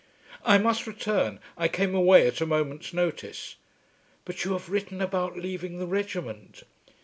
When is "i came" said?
1.59-1.93